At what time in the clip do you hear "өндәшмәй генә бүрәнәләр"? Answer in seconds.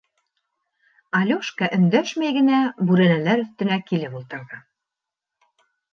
1.77-3.45